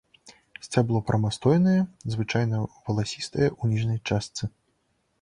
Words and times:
Сцябло 0.67 1.01
прамастойнае, 1.09 1.77
звычайна 2.15 2.65
валасістае 2.89 3.47
ў 3.61 3.75
ніжняй 3.75 3.99
частцы. 4.09 4.43